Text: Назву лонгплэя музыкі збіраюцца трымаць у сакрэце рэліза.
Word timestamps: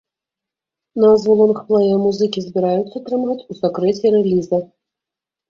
Назву 1.03 1.35
лонгплэя 1.41 1.97
музыкі 2.05 2.39
збіраюцца 2.47 2.97
трымаць 3.11 3.37
у 3.49 3.53
сакрэце 3.61 4.05
рэліза. 4.19 4.57